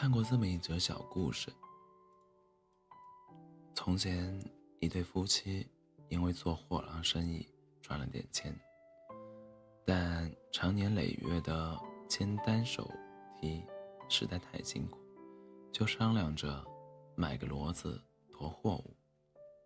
[0.00, 1.52] 看过这么一则小故事。
[3.74, 4.40] 从前，
[4.78, 5.68] 一对夫妻
[6.08, 7.44] 因为做货郎生意
[7.82, 8.56] 赚了点钱，
[9.84, 11.76] 但长年累月的
[12.08, 12.88] 牵单手
[13.40, 13.66] 提
[14.08, 15.00] 实在太辛苦，
[15.72, 16.64] 就商量着
[17.16, 18.96] 买个骡子驮货物。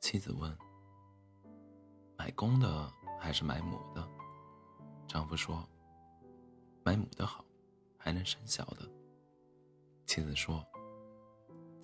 [0.00, 0.58] 妻子问
[2.18, 4.04] ：“买公的还是买母的？”
[5.06, 5.64] 丈夫说
[6.82, 7.44] ：“买母的好，
[7.96, 8.78] 还能生小的。”
[10.16, 10.64] 妻子说：“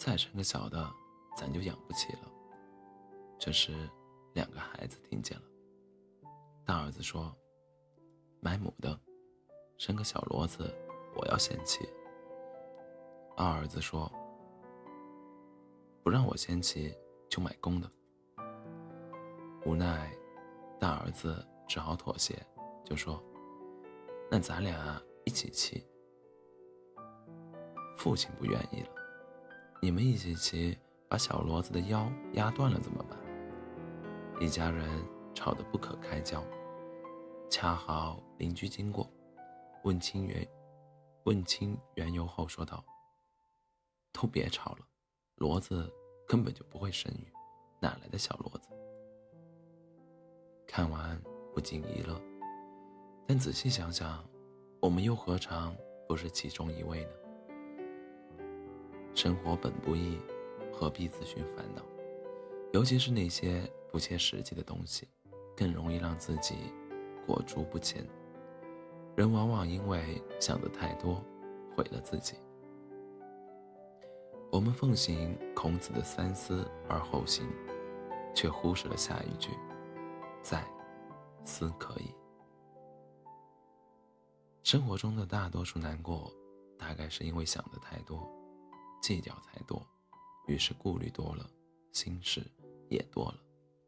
[0.00, 0.90] 再生个小的，
[1.36, 2.32] 咱就养不起了。”
[3.38, 3.86] 这时，
[4.32, 5.44] 两个孩子听见了。
[6.64, 7.30] 大儿子说
[8.40, 8.98] ：“买母的，
[9.76, 10.74] 生个小骡子，
[11.14, 11.86] 我要嫌弃。”
[13.36, 14.10] 二儿子说
[16.02, 16.90] ：“不让我先骑，
[17.28, 17.92] 就买公的。”
[19.66, 20.10] 无奈，
[20.80, 22.42] 大儿子只好妥协，
[22.82, 23.22] 就说
[24.32, 25.86] ：“那咱俩一起骑。”
[27.96, 28.88] 父亲不愿意了
[29.80, 30.76] ：“你们一起骑，
[31.08, 33.18] 把小骡子的腰压断了怎么办？”
[34.40, 34.88] 一家人
[35.34, 36.42] 吵得不可开交，
[37.48, 39.08] 恰好邻居经过，
[39.84, 40.46] 问清原，
[41.24, 42.84] 问清缘由后说道
[44.12, 44.78] ：“都别吵了，
[45.36, 45.88] 骡子
[46.26, 47.26] 根本就不会生育，
[47.78, 48.68] 哪来的小骡子？”
[50.66, 51.20] 看完
[51.54, 52.20] 不禁一乐，
[53.28, 54.24] 但仔细想想，
[54.80, 55.76] 我们又何尝
[56.08, 57.10] 不是其中一位呢？
[59.14, 60.18] 生活本不易，
[60.72, 61.82] 何必自寻烦恼？
[62.72, 63.70] 尤其是那些。
[63.92, 65.06] 不切实际的东西，
[65.54, 66.54] 更容易让自己
[67.26, 68.02] 裹足不前。
[69.14, 71.22] 人往往因为想的太多，
[71.76, 72.36] 毁了自己。
[74.50, 77.46] 我们奉行孔子的“三思而后行”，
[78.34, 79.50] 却忽视了下一句
[80.40, 80.64] ：“在，
[81.44, 82.14] 思可以。”
[84.64, 86.32] 生活中的大多数难过，
[86.78, 88.26] 大概是因为想的太多，
[89.02, 89.86] 计较太多，
[90.46, 91.46] 于是顾虑多了，
[91.92, 92.42] 心事
[92.88, 93.38] 也多了。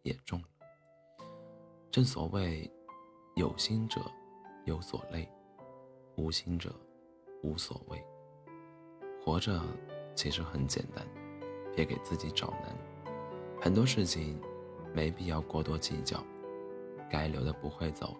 [0.04, 0.48] 也重了。
[1.90, 2.70] 正所谓，
[3.36, 4.02] 有心者
[4.66, 5.26] 有所累，
[6.16, 6.78] 无心者
[7.42, 8.04] 无所谓。
[9.24, 9.62] 活着
[10.14, 11.06] 其实很简单，
[11.74, 12.76] 别给自己找难。
[13.58, 14.38] 很多事情
[14.92, 16.22] 没必要过多计较，
[17.08, 18.14] 该留的不会走，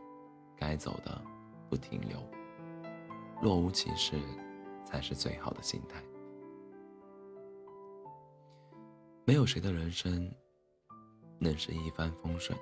[0.56, 1.22] 该走的
[1.68, 2.18] 不停留。
[3.42, 4.18] 若无其事，
[4.86, 6.02] 才是最好的心态。
[9.26, 10.30] 没有谁的人生。
[11.38, 12.58] 能是一帆风顺，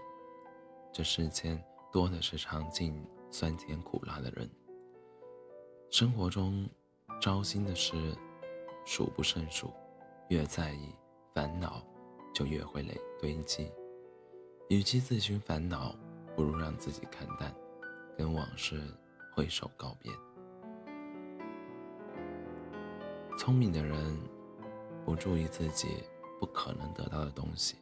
[0.92, 1.62] 这世间
[1.92, 4.50] 多的是尝尽酸甜苦辣的人。
[5.90, 6.68] 生活中，
[7.20, 7.94] 糟心的事
[8.84, 9.70] 数不胜数，
[10.28, 10.88] 越在意
[11.34, 11.84] 烦恼，
[12.34, 13.70] 就越会累堆积。
[14.68, 15.94] 与其自寻烦恼，
[16.34, 17.54] 不如让自己看淡，
[18.16, 18.82] 跟往事
[19.34, 20.10] 挥手告别。
[23.38, 24.18] 聪明的人，
[25.04, 26.02] 不注意自己
[26.42, 27.76] 不可能得到的东西。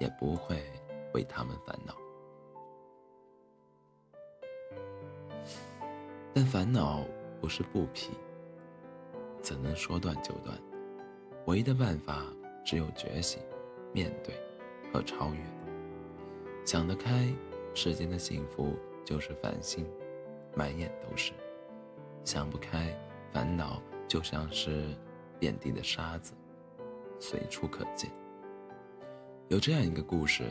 [0.00, 0.60] 也不会
[1.14, 1.94] 为他们烦恼，
[6.34, 7.04] 但烦恼
[7.40, 8.10] 不是不皮，
[9.40, 10.58] 怎能说断就断？
[11.46, 12.24] 唯一的办法
[12.64, 13.40] 只有觉醒、
[13.92, 14.34] 面对
[14.92, 15.40] 和超越。
[16.66, 17.32] 想得开，
[17.72, 19.86] 世间的幸福就是繁星，
[20.56, 21.32] 满眼都是；
[22.24, 22.92] 想不开，
[23.32, 24.88] 烦恼就像是
[25.38, 26.34] 遍地的沙子，
[27.24, 28.10] 随处可见。
[29.48, 30.44] 有这样一个故事：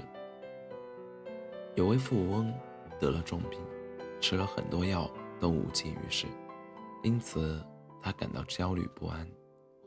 [1.76, 2.52] 有位富翁
[3.00, 3.60] 得了重病，
[4.20, 5.08] 吃了很多药
[5.40, 6.26] 都无济于事，
[7.04, 7.64] 因此
[8.02, 9.24] 他感到焦虑不安，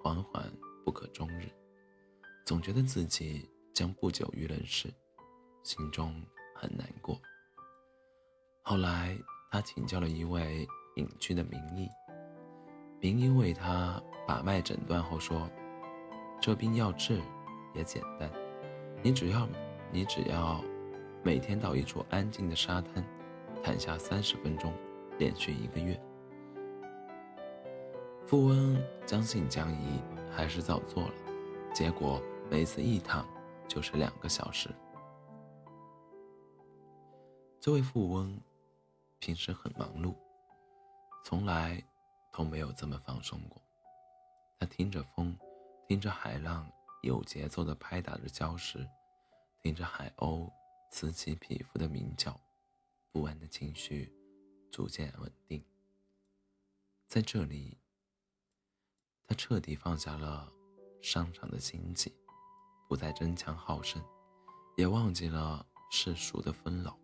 [0.00, 0.44] 惶惶
[0.84, 1.48] 不可终日，
[2.44, 4.88] 总觉得自己将不久于人世，
[5.64, 6.14] 心中
[6.54, 7.20] 很难过。
[8.62, 9.18] 后来
[9.50, 10.64] 他请教了一位
[10.94, 11.88] 隐居的名医，
[13.00, 15.50] 名医为他把脉诊断后说
[16.40, 17.20] ：“这病要治
[17.74, 18.30] 也简单。”
[19.02, 19.46] 你只要，
[19.92, 20.64] 你只要
[21.22, 23.04] 每天到一处安静的沙滩，
[23.62, 24.72] 躺下三十分钟，
[25.18, 26.00] 连续一个月。
[28.26, 30.00] 富翁将信将疑，
[30.30, 31.14] 还是照做了。
[31.72, 33.24] 结果每次一躺
[33.68, 34.70] 就是两个小时。
[37.60, 38.40] 这位富翁
[39.18, 40.14] 平时很忙碌，
[41.24, 41.80] 从来
[42.32, 43.60] 都没有这么放松过。
[44.58, 45.36] 他听着风，
[45.86, 46.70] 听着海浪。
[47.02, 48.84] 有节奏的拍打着礁石，
[49.62, 50.50] 听着海鸥
[50.90, 52.40] 此起彼伏的鸣叫，
[53.12, 54.12] 不安的情绪
[54.72, 55.64] 逐渐稳定。
[57.06, 57.78] 在这里，
[59.24, 60.52] 他彻底放下了
[61.00, 62.12] 商场的心计，
[62.88, 64.02] 不再争强好胜，
[64.76, 66.98] 也忘记了世俗的纷扰。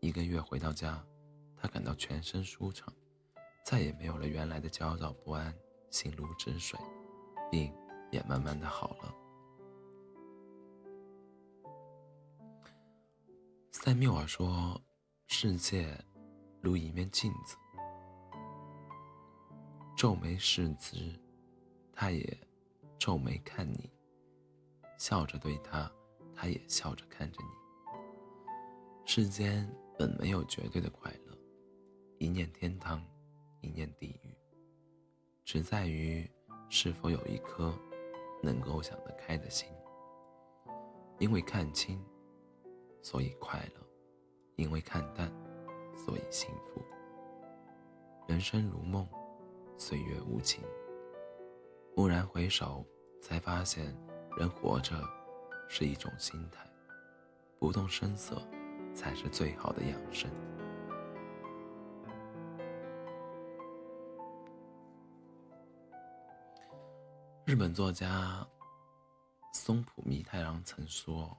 [0.00, 1.04] 一个月回到家，
[1.58, 2.90] 他感到全身舒畅，
[3.66, 5.54] 再也没有了原来的焦躁不安、
[5.90, 6.80] 心如止水，
[7.50, 7.70] 并
[8.10, 9.14] 也慢慢的好了。
[13.72, 14.80] 塞缪尔说
[15.28, 15.96] ：“世界
[16.60, 17.56] 如一面镜子，
[19.96, 21.18] 皱眉视之，
[21.92, 22.38] 他也
[22.98, 23.90] 皱眉看你；
[24.98, 25.90] 笑着对他，
[26.34, 27.48] 他也笑着看着你。
[29.06, 29.66] 世间
[29.98, 31.38] 本没有绝对的快乐，
[32.18, 33.02] 一念天堂，
[33.62, 34.36] 一念地狱，
[35.44, 36.30] 只在于
[36.68, 37.74] 是否有一颗
[38.42, 39.68] 能够想得开的心。
[41.18, 42.02] 因为看清。”
[43.02, 43.86] 所以快乐，
[44.56, 45.32] 因为看淡，
[45.96, 46.82] 所以幸福。
[48.26, 49.08] 人生如梦，
[49.78, 50.62] 岁月无情。
[51.96, 52.84] 蓦然回首，
[53.18, 53.96] 才发现，
[54.36, 54.94] 人活着
[55.66, 56.62] 是一种心态，
[57.58, 58.36] 不动声色，
[58.94, 60.30] 才是最好的养生。
[67.50, 68.46] 日本作家
[69.52, 71.36] 松浦弥太郎曾说。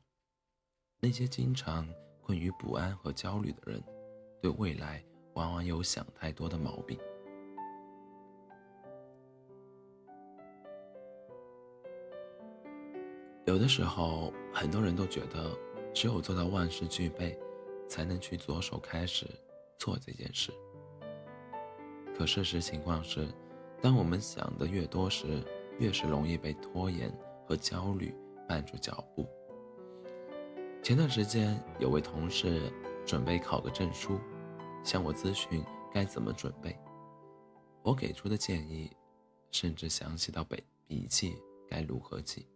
[0.99, 1.87] 那些经常
[2.21, 3.81] 困于不安和焦虑的人，
[4.41, 5.01] 对未来
[5.35, 6.99] 往往有想太多的毛病。
[13.45, 15.57] 有的时候，很多人都觉得，
[15.93, 17.39] 只有做到万事俱备，
[17.87, 19.25] 才能去着手开始
[19.77, 20.51] 做这件事。
[22.17, 23.29] 可事实情况是，
[23.81, 25.41] 当我们想的越多时，
[25.81, 27.11] 越是容易被拖延
[27.43, 28.15] 和焦虑
[28.47, 29.27] 绊住脚步。
[30.83, 32.71] 前段时间，有位同事
[33.03, 34.19] 准备考个证书，
[34.83, 36.77] 向我咨询该怎么准备。
[37.81, 38.95] 我给出的建议，
[39.49, 41.35] 甚至详细到笔笔记
[41.67, 42.47] 该如何记。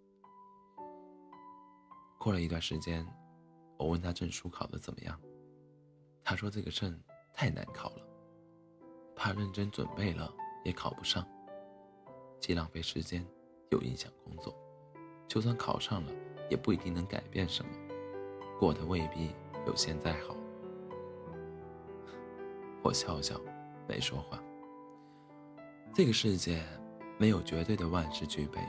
[2.20, 3.04] 过了一段时间，
[3.76, 5.20] 我问他证书考得怎么样，
[6.24, 6.96] 他说这个证
[7.34, 8.08] 太难考了，
[9.16, 10.32] 怕认真准备了
[10.64, 11.28] 也考不上，
[12.40, 13.26] 既浪费时间，
[13.72, 14.56] 又影响工作，
[15.28, 16.12] 就算考上了，
[16.50, 17.72] 也不一定能改变什么。
[18.60, 19.32] 过得未必
[19.66, 20.36] 有现在好。
[22.84, 23.40] 我笑笑，
[23.88, 24.42] 没说话。
[25.94, 26.62] 这个世界
[27.18, 28.60] 没有绝对的万事俱备，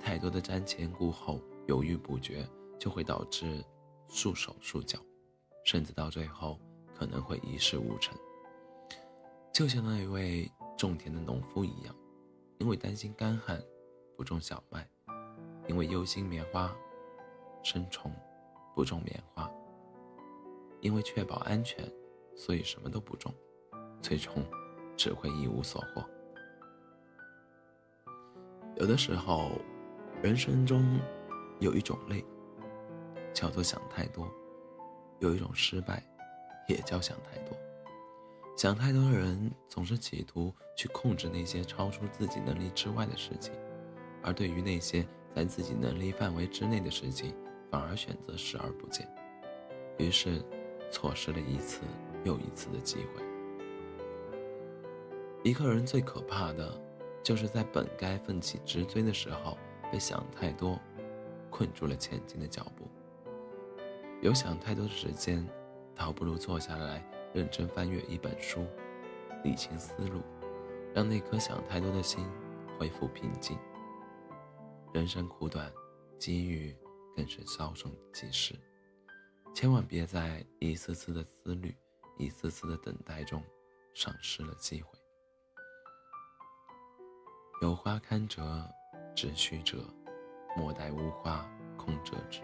[0.00, 2.46] 太多的瞻前顾后、犹豫不决，
[2.78, 3.64] 就会导致
[4.08, 4.98] 束手束脚，
[5.64, 6.58] 甚至到最后
[6.94, 8.16] 可能会一事无成。
[9.52, 11.94] 就像那一位种田的农夫一样，
[12.64, 13.62] 因为担心干旱，
[14.16, 14.80] 不种小麦；
[15.68, 16.74] 因为忧心棉花
[17.62, 18.10] 生虫。
[18.74, 19.48] 不种棉花，
[20.80, 21.88] 因为确保安全，
[22.34, 23.32] 所以什么都不种，
[24.00, 24.42] 最终
[24.96, 26.02] 只会一无所获。
[28.76, 29.52] 有的时候，
[30.22, 30.98] 人生中
[31.60, 32.24] 有一种累，
[33.34, 34.26] 叫做想太多；
[35.20, 36.02] 有一种失败，
[36.66, 37.56] 也叫想太多。
[38.56, 43.52] 想太多的人总是企图去控制那些超出自己能力之外的事情，
[44.22, 47.34] 而对于那些在自己能力范围之内的事情。
[47.70, 49.04] 反而选择视而不见，
[49.98, 50.40] 于是
[50.92, 51.82] 错失了一次
[52.22, 53.20] 又一次的机会。
[55.42, 56.80] 一个人最可怕的，
[57.20, 59.58] 就是在本该奋起直追的时候，
[59.90, 60.78] 被想太多
[61.50, 62.86] 困住了前进的脚步。
[64.22, 65.44] 有想太多的时间，
[65.96, 67.04] 倒不如坐下来
[67.34, 68.64] 认真翻阅一本书，
[69.42, 70.22] 理清思路，
[70.94, 72.24] 让那颗想太多的心
[72.78, 73.58] 恢复平静。
[74.94, 75.70] 人生苦短，
[76.18, 76.74] 机遇。
[77.16, 78.56] 更是稍纵即逝，
[79.54, 81.72] 千万别在一次次的思虑、
[82.18, 83.40] 一次次的等待中
[83.94, 84.98] 丧失了机会。
[87.62, 88.68] 有花堪折
[89.14, 89.88] 直须折，
[90.56, 92.40] 莫待无花空折枝。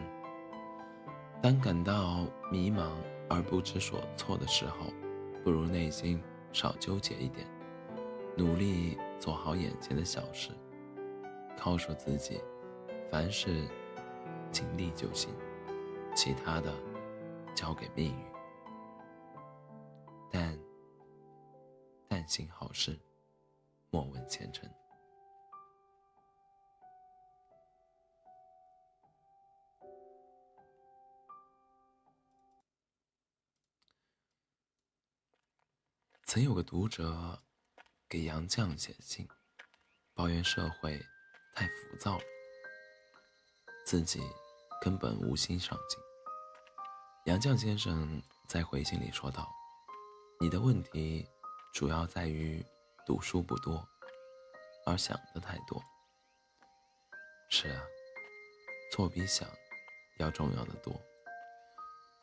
[1.42, 2.92] 当感到迷茫
[3.30, 4.92] 而不知所措的时候，
[5.42, 6.22] 不如内心
[6.52, 7.46] 少纠结一点，
[8.36, 10.50] 努力做好眼前的小事，
[11.56, 12.38] 告诉自己，
[13.10, 13.66] 凡事。
[14.52, 15.32] 尽力就行，
[16.12, 16.74] 其他的
[17.54, 18.24] 交给命运。
[20.28, 20.58] 但
[22.08, 22.98] 但行好事，
[23.90, 24.68] 莫问前程。
[36.32, 37.42] 曾有个读者
[38.08, 39.28] 给杨绛写信，
[40.14, 40.96] 抱怨社会
[41.56, 42.20] 太浮躁。
[43.84, 44.22] 自己
[44.80, 45.98] 根本无心上进。
[47.24, 49.50] 杨绛先生在回信里说道
[50.38, 51.28] ：“你的问题
[51.74, 52.64] 主要在于
[53.04, 53.84] 读书不多，
[54.86, 55.82] 而想的太多。”
[57.50, 57.82] 是啊，
[58.92, 59.48] 做比想
[60.20, 60.94] 要重要的多。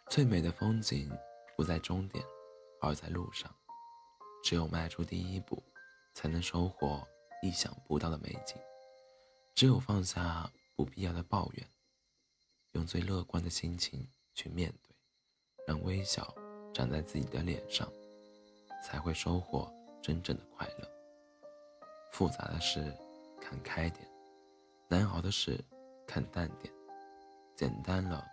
[0.10, 1.12] 最美的风景
[1.58, 2.26] 不在终点，
[2.80, 3.54] 而在路上。
[4.44, 5.62] 只有迈出第一步，
[6.14, 7.06] 才能收获
[7.42, 8.56] 意想不到的美景。
[9.54, 11.68] 只有放下不必要的抱怨，
[12.74, 14.96] 用最乐观的心情去面对，
[15.66, 16.34] 让微笑
[16.74, 17.92] 长在自己的脸上，
[18.84, 20.88] 才会收获真正的快乐。
[22.12, 22.96] 复杂的事
[23.42, 24.08] 看开点，
[24.88, 25.60] 难熬的事
[26.06, 26.72] 看淡点，
[27.56, 28.26] 简单了，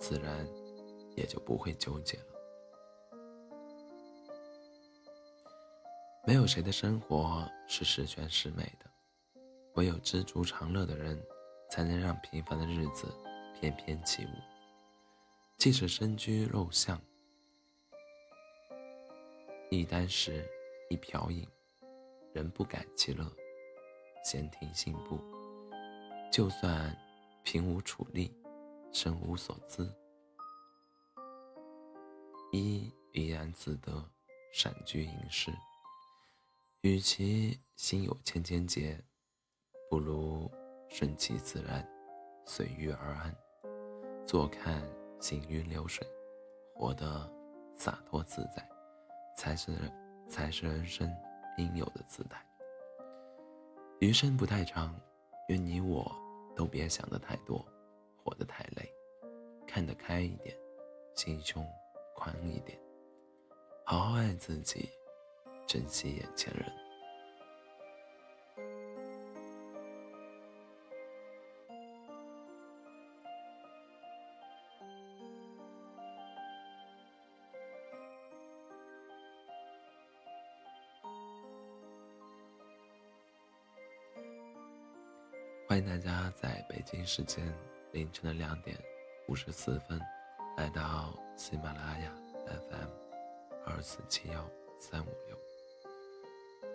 [0.00, 0.46] 自然
[1.16, 2.33] 也就不会纠结了。
[6.26, 8.90] 没有谁的生活是十全十美的。
[9.74, 11.22] 唯有知足常乐的人，
[11.70, 13.12] 才能让平凡的日子
[13.60, 14.28] 翩翩起舞。
[15.58, 16.98] 即使身居陋巷，
[19.70, 20.48] 一箪食，
[20.88, 21.46] 一瓢饮，
[22.32, 23.30] 仍不改其乐，
[24.24, 25.20] 闲庭信步。
[26.32, 26.96] 就算
[27.42, 28.34] 贫无处立，
[28.92, 29.94] 身无所资，
[32.50, 34.02] 依怡然自得，
[34.54, 35.52] 闪居隐士。
[36.84, 38.94] 与其心有千千结。
[39.88, 40.50] 不如
[40.86, 41.82] 顺其自然，
[42.44, 43.34] 随遇而安，
[44.26, 44.86] 坐看
[45.18, 46.06] 行云流水，
[46.74, 47.26] 活得
[47.74, 48.68] 洒脱自在，
[49.34, 49.72] 才是
[50.28, 51.10] 才是人生
[51.56, 52.44] 应有的姿态。
[54.00, 54.94] 余生不太长，
[55.48, 56.14] 愿你我
[56.54, 57.64] 都别想得太多，
[58.22, 58.92] 活得太累，
[59.66, 60.54] 看得开一点，
[61.14, 61.66] 心胸
[62.14, 62.78] 宽一点，
[63.86, 64.90] 好好爱自己，
[65.66, 66.84] 珍惜眼前人。
[85.74, 87.52] 欢迎大家在北京时间
[87.90, 88.78] 凌晨的两点
[89.26, 90.00] 五十四分
[90.56, 92.12] 来到喜马拉雅
[92.46, 92.88] FM
[93.66, 95.36] 二四七幺三五六，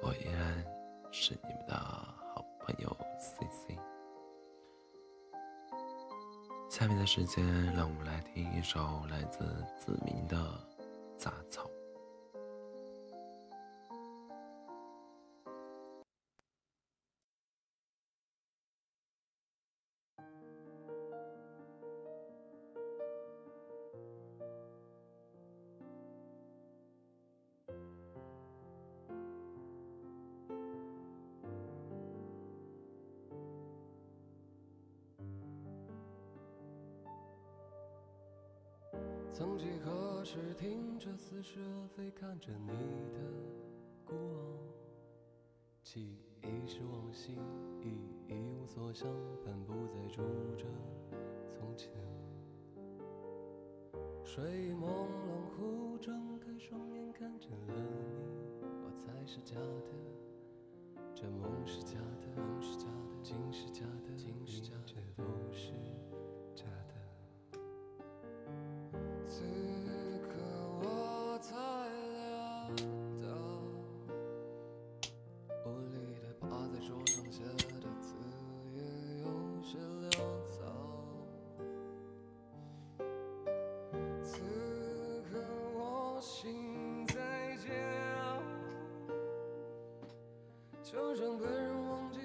[0.02, 0.66] 我依然
[1.12, 3.78] 是你们的好朋友 C C。
[6.70, 8.80] 下面的时间，让我们来听一首
[9.10, 9.40] 来自
[9.78, 10.38] 子明的
[11.18, 11.64] 《杂草》。
[39.40, 42.74] 曾几何时，听着似是而非，看着你
[43.14, 43.20] 的
[44.04, 44.42] 孤傲，
[45.82, 47.38] 记忆是往昔，
[47.80, 47.88] 已
[48.28, 49.08] 一无所想，
[49.46, 50.22] 盼不再住
[50.58, 50.66] 着
[51.54, 51.90] 从前。
[54.26, 55.08] 睡意朦胧，
[55.56, 65.89] 忽睁开双眼，看见了你，我才是假的，这梦是假的，梦是假的，竟是假的，竟是假的，一切都是。
[77.10, 77.42] 剩下
[77.82, 78.14] 的字
[78.76, 78.78] 也
[79.24, 79.26] 有
[79.64, 79.80] 些
[80.12, 80.14] 潦
[80.46, 80.62] 草。
[84.22, 84.30] 此
[85.24, 85.42] 刻
[85.74, 87.66] 我心在煎
[88.22, 88.38] 熬，
[90.84, 92.20] 就像被人忘记，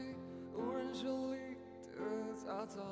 [0.54, 2.82] 无人手里的杂草。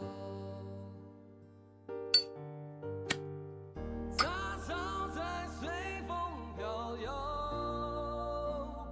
[4.16, 5.68] 杂草在随
[6.08, 6.16] 风
[6.56, 7.12] 飘摇，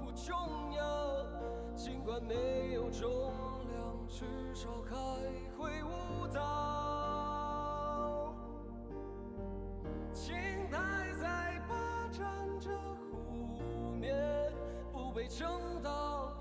[0.04, 0.84] 不重要，
[1.74, 2.69] 尽管没。
[2.92, 3.08] 重
[3.72, 4.94] 量，至少还
[5.56, 6.38] 会舞蹈。
[10.12, 10.34] 青
[10.70, 10.78] 苔
[11.20, 12.24] 在霸占
[12.58, 12.70] 着
[13.28, 13.32] 湖
[13.98, 14.16] 面，
[14.92, 16.38] 不被撑到。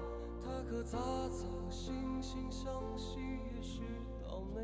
[0.69, 0.97] 棵杂
[1.29, 3.81] 草，惺惺相惜，也是
[4.21, 4.61] 道美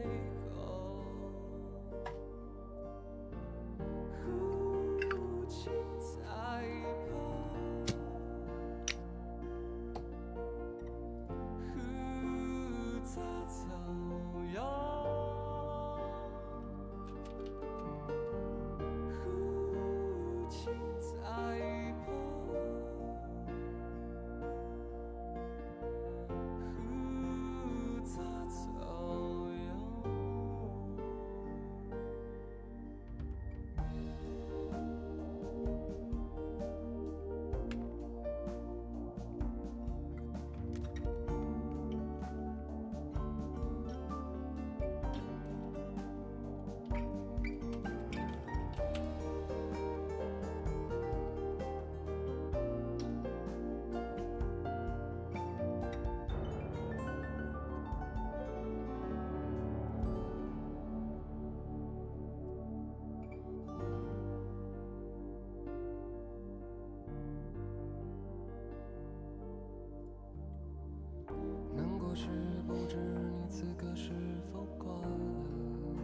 [73.58, 74.12] 此刻是
[74.52, 75.96] 否快乐？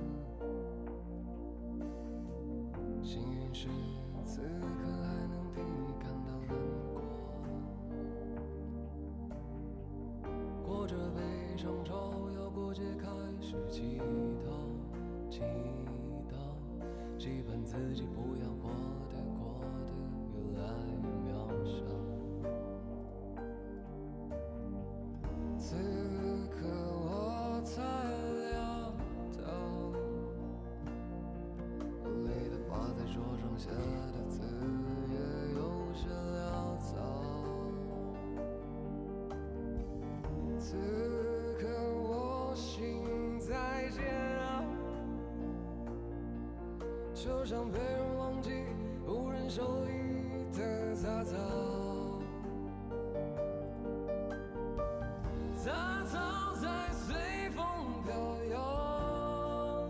[3.03, 3.67] 幸运是
[4.24, 6.55] 此刻还能替你感到难
[6.93, 7.01] 过。
[10.63, 11.22] 过着悲
[11.58, 13.10] 伤潮，要过节开
[13.41, 14.00] 始祈
[14.46, 14.48] 祷，
[15.29, 15.41] 祈
[16.29, 16.38] 祷，
[17.20, 18.72] 期盼自己不要过
[47.41, 48.51] 就像被人忘记
[49.07, 51.36] 无人手里的杂草。
[55.55, 57.65] 杂草在随风
[58.05, 58.13] 飘
[58.53, 59.89] 摇，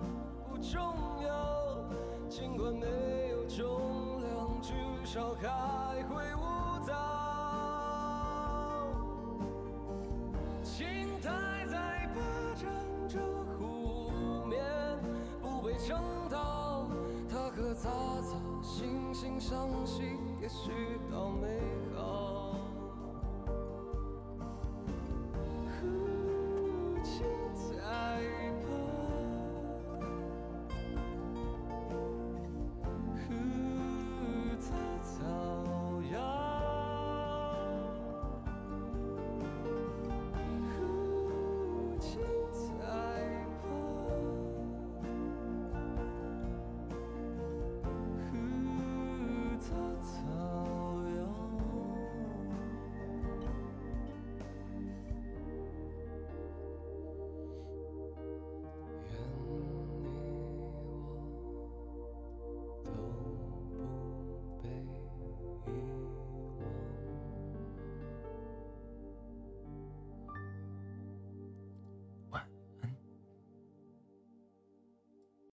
[0.50, 0.80] 不重
[1.26, 1.84] 要，
[2.30, 2.88] 尽管没
[3.32, 4.72] 有重量，至
[5.04, 6.40] 少还会舞
[6.88, 6.94] 蹈。
[10.64, 12.22] 青苔在霸
[12.56, 12.72] 占
[13.10, 13.20] 着
[13.60, 14.10] 湖
[14.48, 14.64] 面，
[15.42, 16.02] 不被承
[19.22, 20.72] 心相惜，也许
[21.12, 21.48] 到美
[21.96, 22.31] 好。